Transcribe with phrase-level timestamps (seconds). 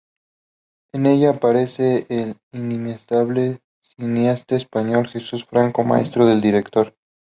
[0.95, 6.95] En ella aparece el inimitable cineasta español Jesús Franco, maestro del director.